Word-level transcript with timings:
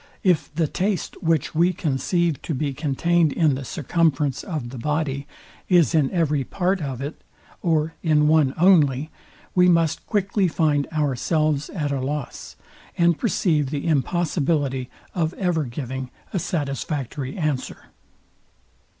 if 0.23 0.51
the 0.55 0.67
taste, 0.67 1.15
which 1.21 1.53
we 1.53 1.71
conceive 1.71 2.41
to 2.41 2.55
be 2.55 2.73
contained 2.73 3.31
in 3.31 3.53
the 3.53 3.63
circumference 3.63 4.41
of 4.41 4.71
the 4.71 4.77
body, 4.79 5.27
is 5.69 5.93
in 5.93 6.09
every 6.09 6.43
part 6.43 6.81
of 6.81 7.01
it 7.03 7.23
or 7.61 7.93
in 8.01 8.27
one 8.27 8.51
only, 8.57 9.11
we 9.53 9.69
must 9.69 10.03
quickly 10.07 10.47
find 10.47 10.87
ourselves 10.91 11.69
at 11.69 11.91
a 11.91 12.01
loss, 12.01 12.55
and 12.97 13.19
perceive 13.19 13.69
the 13.69 13.85
impossibility 13.85 14.89
of 15.13 15.35
ever 15.35 15.65
giving 15.65 16.09
a 16.33 16.39
satisfactory 16.39 17.37
answer. 17.37 17.91